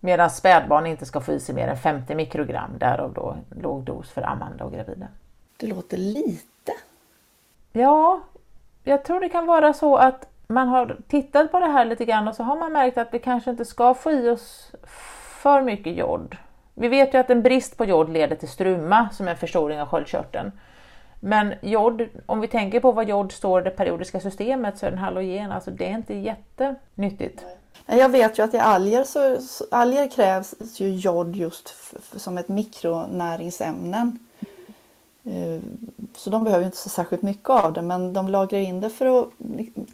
Medan 0.00 0.30
spädbarn 0.30 0.86
inte 0.86 1.06
ska 1.06 1.20
få 1.20 1.32
i 1.32 1.40
sig 1.40 1.54
mer 1.54 1.68
än 1.68 1.76
50 1.76 2.14
mikrogram, 2.14 2.70
därav 2.78 3.12
då 3.12 3.36
låg 3.50 3.82
dos 3.82 4.10
för 4.10 4.22
ammande 4.22 4.64
och 4.64 4.72
gravida. 4.72 5.06
Det 5.56 5.66
låter 5.66 5.96
lite. 5.96 6.72
Ja, 7.72 8.20
jag 8.82 9.04
tror 9.04 9.20
det 9.20 9.28
kan 9.28 9.46
vara 9.46 9.72
så 9.72 9.96
att 9.96 10.28
man 10.46 10.68
har 10.68 10.96
tittat 11.08 11.52
på 11.52 11.60
det 11.60 11.66
här 11.66 11.84
lite 11.84 12.04
grann 12.04 12.28
och 12.28 12.34
så 12.34 12.42
har 12.42 12.56
man 12.56 12.72
märkt 12.72 12.98
att 12.98 13.14
vi 13.14 13.18
kanske 13.18 13.50
inte 13.50 13.64
ska 13.64 13.94
få 13.94 14.12
i 14.12 14.30
oss 14.30 14.72
för 15.42 15.62
mycket 15.62 15.96
jod. 15.96 16.36
Vi 16.74 16.88
vet 16.88 17.14
ju 17.14 17.18
att 17.18 17.30
en 17.30 17.42
brist 17.42 17.76
på 17.76 17.84
jod 17.84 18.10
leder 18.10 18.36
till 18.36 18.48
struma 18.48 19.08
som 19.12 19.26
är 19.26 19.30
en 19.30 19.36
förstoring 19.36 19.80
av 19.80 19.88
sköldkörteln. 19.88 20.52
Men 21.20 21.54
jod, 21.62 22.08
om 22.26 22.40
vi 22.40 22.48
tänker 22.48 22.80
på 22.80 22.92
vad 22.92 23.08
jod 23.08 23.32
står 23.32 23.60
i 23.60 23.64
det 23.64 23.70
periodiska 23.70 24.20
systemet 24.20 24.78
så 24.78 24.86
är 24.86 24.90
den 24.90 24.98
halogen, 24.98 25.52
alltså 25.52 25.70
det 25.70 25.86
är 25.86 25.94
inte 25.94 26.14
jättenyttigt. 26.14 27.44
Jag 27.86 28.08
vet 28.08 28.38
ju 28.38 28.42
att 28.42 28.54
i 28.54 28.58
alger, 28.58 29.04
så, 29.04 29.38
alger 29.70 30.08
krävs 30.08 30.54
ju 30.80 30.88
jod 30.88 31.36
just 31.36 31.74
som 32.16 32.38
ett 32.38 32.48
mikronäringsämne. 32.48 34.16
Eh, 35.24 35.62
så 36.16 36.30
de 36.30 36.44
behöver 36.44 36.64
inte 36.64 36.76
så 36.76 36.88
särskilt 36.88 37.22
mycket 37.22 37.50
av 37.50 37.72
det 37.72 37.82
men 37.82 38.12
de 38.12 38.28
lagrar 38.28 38.58
in 38.58 38.80
det 38.80 38.90
för 38.90 39.20
att 39.20 39.28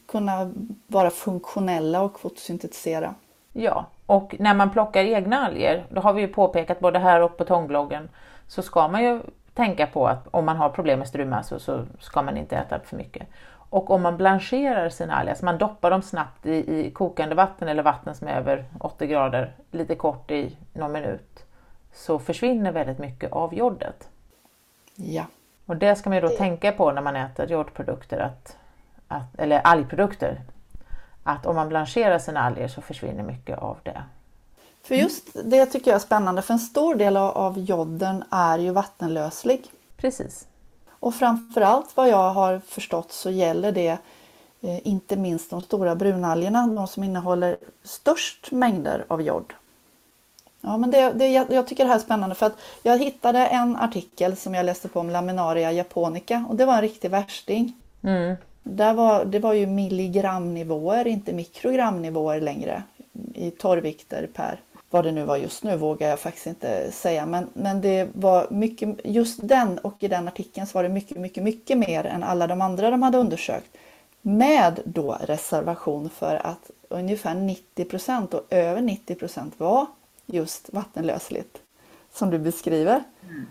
kunna 0.06 0.52
vara 0.87 1.10
funktionella 1.10 2.02
och 2.02 2.20
fotosyntetisera. 2.20 3.14
Ja, 3.52 3.87
och 4.10 4.34
när 4.38 4.54
man 4.54 4.70
plockar 4.70 5.04
egna 5.04 5.38
alger, 5.46 5.84
då 5.88 6.00
har 6.00 6.12
vi 6.12 6.20
ju 6.20 6.28
påpekat 6.28 6.80
både 6.80 6.98
här 6.98 7.20
och 7.20 7.36
på 7.36 7.44
tångbloggen, 7.44 8.08
så 8.46 8.62
ska 8.62 8.88
man 8.88 9.02
ju 9.02 9.20
tänka 9.54 9.86
på 9.86 10.06
att 10.06 10.28
om 10.30 10.44
man 10.44 10.56
har 10.56 10.68
problem 10.68 10.98
med 10.98 11.08
struma 11.08 11.42
så, 11.42 11.58
så 11.58 11.84
ska 12.00 12.22
man 12.22 12.36
inte 12.36 12.56
äta 12.56 12.78
för 12.84 12.96
mycket. 12.96 13.26
Och 13.52 13.90
om 13.90 14.02
man 14.02 14.16
blancherar 14.16 14.88
sina 14.88 15.14
alger, 15.14 15.30
alltså 15.30 15.44
man 15.44 15.58
doppar 15.58 15.90
dem 15.90 16.02
snabbt 16.02 16.46
i, 16.46 16.80
i 16.80 16.90
kokande 16.90 17.34
vatten 17.34 17.68
eller 17.68 17.82
vatten 17.82 18.14
som 18.14 18.28
är 18.28 18.32
över 18.32 18.64
80 18.80 19.06
grader 19.06 19.54
lite 19.70 19.94
kort 19.94 20.30
i 20.30 20.56
någon 20.72 20.92
minut, 20.92 21.44
så 21.92 22.18
försvinner 22.18 22.72
väldigt 22.72 22.98
mycket 22.98 23.32
av 23.32 23.54
jodet. 23.54 24.08
Ja. 24.94 25.24
Och 25.66 25.76
det 25.76 25.96
ska 25.96 26.10
man 26.10 26.16
ju 26.16 26.28
då 26.28 26.28
tänka 26.28 26.72
på 26.72 26.92
när 26.92 27.02
man 27.02 27.16
äter 27.16 27.46
jodprodukter, 27.46 28.18
att, 28.18 28.56
att, 29.08 29.38
eller 29.38 29.60
algprodukter. 29.60 30.40
Att 31.22 31.46
om 31.46 31.56
man 31.56 31.68
blancherar 31.68 32.18
sina 32.18 32.40
alger 32.40 32.68
så 32.68 32.80
försvinner 32.80 33.22
mycket 33.22 33.58
av 33.58 33.76
det. 33.82 34.02
För 34.82 34.94
just 34.94 35.26
det 35.44 35.66
tycker 35.66 35.90
jag 35.90 35.96
är 35.96 36.04
spännande 36.04 36.42
för 36.42 36.54
en 36.54 36.60
stor 36.60 36.94
del 36.94 37.16
av 37.16 37.58
joden 37.58 38.24
är 38.30 38.58
ju 38.58 38.70
vattenlöslig. 38.70 39.70
Precis. 39.96 40.46
Och 40.90 41.14
framförallt 41.14 41.96
vad 41.96 42.08
jag 42.08 42.30
har 42.30 42.58
förstått 42.58 43.12
så 43.12 43.30
gäller 43.30 43.72
det 43.72 43.98
eh, 44.60 44.88
inte 44.88 45.16
minst 45.16 45.50
de 45.50 45.62
stora 45.62 45.94
brunalgerna, 45.94 46.66
de 46.66 46.86
som 46.86 47.04
innehåller 47.04 47.56
störst 47.82 48.52
mängder 48.52 49.04
av 49.08 49.22
jod. 49.22 49.52
Ja, 50.60 50.76
men 50.76 50.90
det, 50.90 51.12
det, 51.12 51.28
jag 51.28 51.66
tycker 51.66 51.84
det 51.84 51.90
här 51.90 51.96
är 51.96 52.02
spännande 52.02 52.34
för 52.34 52.46
att 52.46 52.56
jag 52.82 52.98
hittade 52.98 53.46
en 53.46 53.76
artikel 53.76 54.36
som 54.36 54.54
jag 54.54 54.66
läste 54.66 54.88
på 54.88 55.00
om 55.00 55.10
Laminaria 55.10 55.72
japonica 55.72 56.44
och 56.48 56.56
det 56.56 56.64
var 56.64 56.74
en 56.74 56.80
riktig 56.80 57.10
värsting. 57.10 57.72
Mm. 58.02 58.36
Där 58.62 58.94
var, 58.94 59.24
det 59.24 59.38
var 59.38 59.52
ju 59.52 59.66
milligramnivåer, 59.66 61.06
inte 61.06 61.32
mikrogramnivåer 61.32 62.40
längre 62.40 62.82
i 63.34 63.50
torrvikter 63.50 64.28
per 64.34 64.60
vad 64.90 65.04
det 65.04 65.12
nu 65.12 65.24
var 65.24 65.36
just 65.36 65.64
nu 65.64 65.76
vågar 65.76 66.08
jag 66.08 66.20
faktiskt 66.20 66.46
inte 66.46 66.92
säga. 66.92 67.26
Men, 67.26 67.48
men 67.52 67.80
det 67.80 68.08
var 68.12 68.46
mycket, 68.50 69.00
just 69.04 69.48
den 69.48 69.78
och 69.78 69.96
i 69.98 70.08
den 70.08 70.28
artikeln 70.28 70.66
så 70.66 70.78
var 70.78 70.82
det 70.82 70.88
mycket, 70.88 71.16
mycket, 71.16 71.42
mycket 71.42 71.78
mer 71.78 72.06
än 72.06 72.22
alla 72.22 72.46
de 72.46 72.60
andra 72.60 72.90
de 72.90 73.02
hade 73.02 73.18
undersökt. 73.18 73.76
Med 74.22 74.80
då 74.84 75.18
reservation 75.20 76.10
för 76.10 76.46
att 76.46 76.70
ungefär 76.88 77.34
90 77.34 77.84
procent 77.84 78.34
och 78.34 78.46
över 78.50 78.80
90 78.80 79.14
procent 79.14 79.54
var 79.56 79.86
just 80.26 80.72
vattenlösligt. 80.72 81.58
Som 82.12 82.30
du 82.30 82.38
beskriver. 82.38 83.02
Mm. 83.22 83.46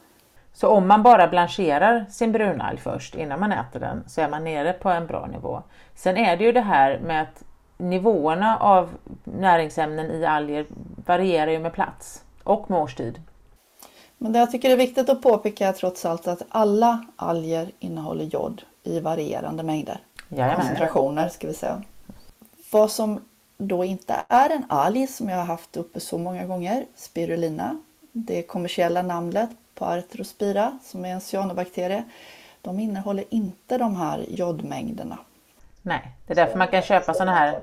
Så 0.53 0.67
om 0.67 0.87
man 0.87 1.03
bara 1.03 1.27
blancherar 1.27 2.05
sin 2.09 2.31
brunalg 2.31 2.77
först 2.77 3.15
innan 3.15 3.39
man 3.39 3.51
äter 3.51 3.79
den 3.79 4.03
så 4.07 4.21
är 4.21 4.29
man 4.29 4.43
nere 4.43 4.73
på 4.73 4.89
en 4.89 5.07
bra 5.07 5.25
nivå. 5.25 5.63
Sen 5.95 6.17
är 6.17 6.37
det 6.37 6.43
ju 6.43 6.51
det 6.51 6.61
här 6.61 6.99
med 6.99 7.21
att 7.21 7.43
nivåerna 7.77 8.57
av 8.57 8.89
näringsämnen 9.23 10.11
i 10.11 10.25
alger 10.25 10.65
varierar 11.05 11.51
ju 11.51 11.59
med 11.59 11.73
plats 11.73 12.23
och 12.43 12.69
med 12.69 12.79
årstid. 12.79 13.21
Men 14.17 14.31
det 14.31 14.39
jag 14.39 14.51
tycker 14.51 14.69
är 14.69 14.77
viktigt 14.77 15.09
att 15.09 15.21
påpeka 15.21 15.67
är 15.67 15.73
trots 15.73 16.05
allt 16.05 16.27
att 16.27 16.41
alla 16.49 17.05
alger 17.15 17.71
innehåller 17.79 18.25
jod 18.25 18.61
i 18.83 18.99
varierande 18.99 19.63
mängder. 19.63 19.99
Jajamän. 20.29 20.55
Koncentrationer 20.55 21.29
ska 21.29 21.47
vi 21.47 21.53
säga. 21.53 21.83
Vad 22.71 22.91
som 22.91 23.21
då 23.57 23.83
inte 23.83 24.15
är 24.27 24.49
en 24.49 24.65
alg 24.69 25.07
som 25.07 25.29
jag 25.29 25.37
har 25.37 25.45
haft 25.45 25.77
uppe 25.77 25.99
så 25.99 26.17
många 26.17 26.45
gånger, 26.45 26.85
spirulina, 26.95 27.81
det 28.11 28.43
kommersiella 28.43 29.01
namnet 29.01 29.49
på 29.79 29.85
Arthrospira 29.85 30.79
som 30.83 31.05
är 31.05 31.09
en 31.09 31.21
cyanobakterie, 31.21 32.03
de 32.61 32.79
innehåller 32.79 33.25
inte 33.29 33.77
de 33.77 33.95
här 33.95 34.25
jodmängderna. 34.29 35.17
Nej, 35.81 36.11
det 36.27 36.33
är 36.33 36.35
därför 36.35 36.57
man 36.57 36.67
kan 36.67 36.81
köpa 36.81 37.13
sådana 37.13 37.31
här 37.31 37.59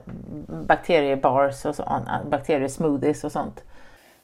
bakteriebars 0.67 1.65
och 1.65 1.77
sånt, 1.77 2.09
bakteriesmoothies 2.31 3.25
och 3.25 3.33
sånt. 3.33 3.61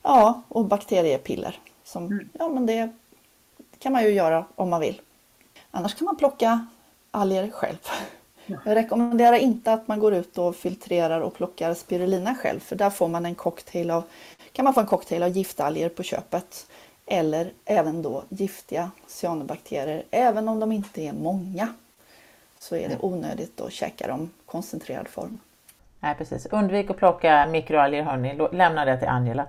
Ja, 0.02 0.42
och 0.49 0.64
bakteriepiller. 0.64 1.58
Som, 1.84 2.20
ja, 2.38 2.49
men 2.49 2.66
det 2.66 2.90
kan 3.78 3.92
man 3.92 4.02
ju 4.02 4.08
göra 4.08 4.44
om 4.54 4.70
man 4.70 4.80
vill. 4.80 5.00
Annars 5.70 5.94
kan 5.94 6.04
man 6.04 6.16
plocka 6.16 6.66
alger 7.11 7.50
själv. 7.50 7.78
Jag 8.46 8.76
rekommenderar 8.76 9.37
inte 9.37 9.72
att 9.72 9.88
man 9.88 9.99
går 9.99 10.14
ut 10.14 10.38
och 10.38 10.56
filtrerar 10.56 11.20
och 11.20 11.34
plockar 11.34 11.75
spirulina 11.75 12.34
själv 12.34 12.61
för 12.61 12.76
där 12.76 12.90
får 12.90 13.08
man 13.08 13.26
en 13.26 13.34
cocktail 13.34 13.90
av, 13.90 14.02
kan 14.52 14.64
man 14.64 14.75
få 14.75 14.80
en 14.80 14.87
cocktail 14.87 15.22
av 15.22 15.28
giftalger 15.28 15.88
på 15.88 16.02
köpet. 16.02 16.66
Eller 17.06 17.52
även 17.64 18.02
då 18.02 18.23
giftiga 18.28 18.90
cyanobakterier, 19.06 20.04
även 20.11 20.49
om 20.49 20.61
de 20.61 20.73
inte 20.73 21.02
är 21.02 21.12
många. 21.12 21.68
Så 22.59 22.76
är 22.76 22.88
det 22.88 22.99
onödigt 23.00 23.61
att 23.61 23.73
käka 23.73 24.06
dem 24.06 24.30
koncentrerad 24.47 25.09
form. 25.09 25.38
Nej 26.00 26.14
precis, 26.14 26.47
undvik 26.47 26.90
att 26.90 26.97
plocka 26.97 27.47
mikroalger 27.47 28.02
hörni, 28.02 28.49
lämna 28.52 28.85
det 28.85 28.99
till 28.99 29.09
Angela. 29.09 29.47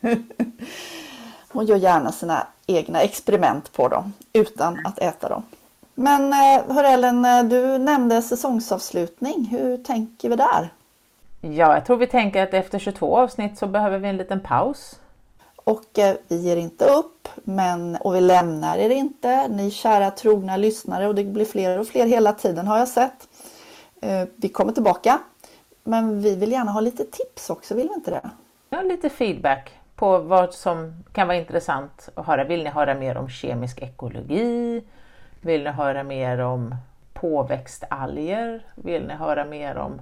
Hon 1.48 1.66
gör 1.66 1.76
gärna 1.76 2.12
sina 2.12 2.46
egna 2.66 3.00
experiment 3.00 3.72
på 3.72 3.88
dem 3.88 4.12
utan 4.32 4.86
att 4.86 4.98
äta 4.98 5.28
dem. 5.28 5.42
Men 5.94 6.32
eh, 6.32 6.74
hör 6.74 6.84
Ellen, 6.84 7.24
eh, 7.24 7.44
du 7.44 7.78
nämnde 7.78 8.22
säsongsavslutning. 8.22 9.48
Hur 9.50 9.76
tänker 9.76 10.28
vi 10.28 10.36
där? 10.36 10.72
Ja, 11.40 11.74
jag 11.74 11.86
tror 11.86 11.96
vi 11.96 12.06
tänker 12.06 12.42
att 12.42 12.54
efter 12.54 12.78
22 12.78 13.16
avsnitt 13.16 13.58
så 13.58 13.66
behöver 13.66 13.98
vi 13.98 14.08
en 14.08 14.16
liten 14.16 14.40
paus. 14.40 15.00
Och 15.64 15.98
eh, 15.98 16.16
vi 16.28 16.36
ger 16.36 16.56
inte 16.56 16.84
upp, 16.84 17.28
men, 17.44 17.96
och 17.96 18.14
vi 18.14 18.20
lämnar 18.20 18.78
er 18.78 18.90
inte. 18.90 19.48
Ni 19.48 19.70
kära 19.70 20.10
trogna 20.10 20.56
lyssnare 20.56 21.08
och 21.08 21.14
det 21.14 21.24
blir 21.24 21.44
fler 21.44 21.78
och 21.78 21.86
fler 21.86 22.06
hela 22.06 22.32
tiden 22.32 22.66
har 22.66 22.78
jag 22.78 22.88
sett. 22.88 23.28
Vi 24.36 24.48
kommer 24.48 24.72
tillbaka. 24.72 25.18
Men 25.84 26.22
vi 26.22 26.36
vill 26.36 26.52
gärna 26.52 26.70
ha 26.70 26.80
lite 26.80 27.04
tips 27.04 27.50
också, 27.50 27.74
vill 27.74 27.88
vi 27.88 27.94
inte 27.94 28.10
det? 28.10 28.30
Ja, 28.70 28.82
lite 28.82 29.08
feedback 29.08 29.70
på 29.94 30.18
vad 30.18 30.54
som 30.54 31.04
kan 31.12 31.28
vara 31.28 31.38
intressant 31.38 32.08
att 32.14 32.26
höra. 32.26 32.44
Vill 32.44 32.64
ni 32.64 32.70
höra 32.70 32.94
mer 32.94 33.16
om 33.16 33.28
kemisk 33.28 33.82
ekologi? 33.82 34.84
Vill 35.40 35.64
ni 35.64 35.70
höra 35.70 36.02
mer 36.02 36.38
om 36.38 36.74
påväxtalger? 37.12 38.66
Vill 38.74 39.06
ni 39.06 39.14
höra 39.14 39.44
mer 39.44 39.76
om... 39.76 40.00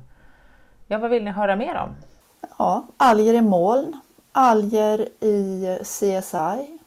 Ja, 0.86 0.98
vad 0.98 1.10
vill 1.10 1.24
ni 1.24 1.30
höra 1.30 1.56
mer 1.56 1.76
om? 1.76 1.96
Ja, 2.58 2.86
alger 2.96 3.34
i 3.34 3.40
moln. 3.40 4.00
Alger 4.32 5.08
i 5.20 5.78
CSI. 5.82 6.78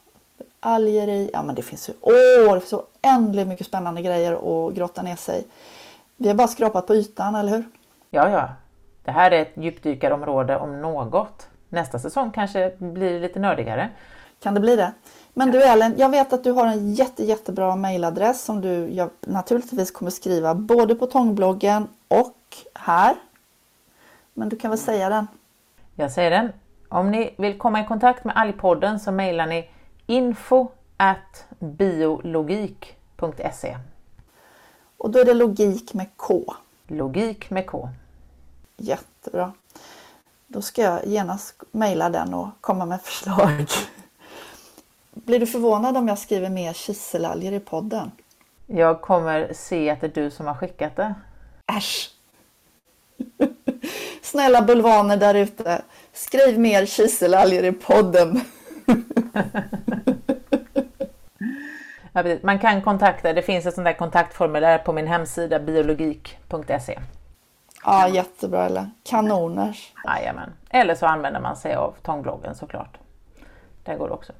Alger 0.60 1.08
i, 1.08 1.30
ja 1.32 1.42
men 1.42 1.54
det 1.54 1.62
finns 1.62 1.88
ju, 1.88 1.92
åh, 2.00 2.54
det 2.54 2.60
finns 2.60 2.70
så 2.70 2.82
oändligt 3.02 3.48
mycket 3.48 3.66
spännande 3.66 4.02
grejer 4.02 4.32
att 4.32 4.74
grotta 4.74 5.02
ner 5.02 5.16
sig 5.16 5.44
Vi 6.16 6.28
har 6.28 6.34
bara 6.34 6.48
skrapat 6.48 6.86
på 6.86 6.94
ytan, 6.94 7.34
eller 7.34 7.52
hur? 7.52 7.64
Ja, 8.10 8.30
ja. 8.30 8.48
Det 9.04 9.10
här 9.10 9.30
är 9.30 9.42
ett 9.42 9.52
djupdykarområde 9.54 10.58
om 10.58 10.80
något. 10.80 11.48
Nästa 11.68 11.98
säsong 11.98 12.30
kanske 12.30 12.72
blir 12.78 13.20
lite 13.20 13.38
nördigare. 13.38 13.90
Kan 14.40 14.54
det 14.54 14.60
bli 14.60 14.76
det? 14.76 14.92
Men 15.34 15.50
du 15.50 15.62
Ellen, 15.62 15.94
jag 15.96 16.08
vet 16.08 16.32
att 16.32 16.44
du 16.44 16.52
har 16.52 16.66
en 16.66 16.94
jätte, 16.94 17.24
jättebra 17.24 17.76
mailadress 17.76 18.44
som 18.44 18.60
du 18.60 19.08
naturligtvis 19.20 19.90
kommer 19.90 20.10
skriva 20.10 20.54
både 20.54 20.94
på 20.94 21.06
Tångbloggen 21.06 21.88
och 22.08 22.36
här. 22.74 23.14
Men 24.34 24.48
du 24.48 24.56
kan 24.56 24.70
väl 24.70 24.78
säga 24.78 25.08
den? 25.08 25.26
Jag 25.94 26.12
säger 26.12 26.30
den. 26.30 26.52
Om 26.94 27.10
ni 27.10 27.34
vill 27.38 27.58
komma 27.58 27.80
i 27.80 27.84
kontakt 27.86 28.24
med 28.24 28.36
Algpodden 28.36 29.00
så 29.00 29.12
mejlar 29.12 29.46
ni 29.46 29.70
info 30.06 30.68
at 30.96 31.44
biologik.se 31.58 32.98
Och 34.96 35.10
då 35.10 35.18
är 35.18 35.24
det 35.24 35.34
logik 35.34 35.94
med 35.94 36.06
K. 36.16 36.54
Logik 36.86 37.50
med 37.50 37.66
K. 37.66 37.88
Jättebra. 38.76 39.52
Då 40.46 40.62
ska 40.62 40.82
jag 40.82 41.06
genast 41.06 41.62
mejla 41.70 42.10
den 42.10 42.34
och 42.34 42.48
komma 42.60 42.86
med 42.86 43.02
förslag. 43.02 43.66
Blir 45.10 45.40
du 45.40 45.46
förvånad 45.46 45.96
om 45.96 46.08
jag 46.08 46.18
skriver 46.18 46.50
mer 46.50 46.72
kiselalger 46.72 47.52
i 47.52 47.60
podden? 47.60 48.10
Jag 48.66 49.00
kommer 49.00 49.52
se 49.52 49.90
att 49.90 50.00
det 50.00 50.06
är 50.06 50.22
du 50.22 50.30
som 50.30 50.46
har 50.46 50.54
skickat 50.54 50.96
det. 50.96 51.14
Äsch! 51.66 52.10
Snälla 54.22 54.62
bulvaner 54.62 55.16
där 55.16 55.34
ute, 55.34 55.82
skriv 56.14 56.60
mer 56.60 56.86
kiselalger 56.86 57.64
i 57.64 57.72
podden. 57.72 58.40
Man 62.42 62.58
kan 62.58 62.82
kontakta, 62.82 63.32
det 63.32 63.42
finns 63.42 63.66
ett 63.66 63.74
sånt 63.74 63.84
där 63.84 63.92
kontaktformulär 63.92 64.78
på 64.78 64.92
min 64.92 65.06
hemsida 65.06 65.60
biologik.se. 65.60 66.98
Ja, 67.84 68.08
jättebra 68.08 68.64
eller 68.64 68.90
kanoners. 69.02 69.92
Jajamän. 70.04 70.52
Eller 70.70 70.94
så 70.94 71.06
använder 71.06 71.40
man 71.40 71.56
sig 71.56 71.74
av 71.74 71.94
tångbloggen 72.02 72.54
såklart. 72.54 72.98
Där 73.84 73.96
går 73.96 74.08
det 74.08 74.14
också. 74.14 74.32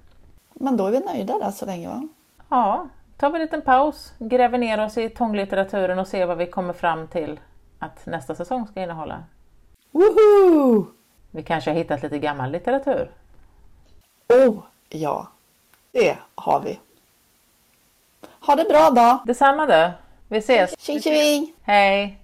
Men 0.54 0.76
då 0.76 0.86
är 0.86 0.90
vi 0.90 1.00
nöjda 1.00 1.38
där 1.38 1.50
så 1.50 1.66
länge 1.66 1.88
va? 1.88 2.08
Ja, 2.48 2.88
tar 3.16 3.30
vi 3.30 3.36
en 3.36 3.42
liten 3.42 3.62
paus, 3.62 4.12
gräver 4.18 4.58
ner 4.58 4.84
oss 4.84 4.98
i 4.98 5.08
tånglitteraturen 5.08 5.98
och 5.98 6.08
ser 6.08 6.26
vad 6.26 6.38
vi 6.38 6.46
kommer 6.46 6.72
fram 6.72 7.08
till 7.08 7.40
att 7.78 8.06
nästa 8.06 8.34
säsong 8.34 8.66
ska 8.66 8.82
innehålla. 8.82 9.24
Woho! 9.90 10.86
Vi 11.34 11.42
kanske 11.42 11.70
har 11.70 11.76
hittat 11.76 12.02
lite 12.02 12.18
gammal 12.18 12.50
litteratur? 12.50 13.10
Oh, 14.28 14.58
ja. 14.88 15.28
Det 15.92 16.16
har 16.34 16.60
vi. 16.60 16.78
Ha 18.40 18.56
det 18.56 18.64
bra 18.64 18.90
då! 18.90 19.22
Detsamma 19.26 19.66
du! 19.66 19.90
Vi 20.28 20.38
ses! 20.38 20.74
Tjing 20.78 21.00
tjing! 21.00 21.52
Hej! 21.62 22.18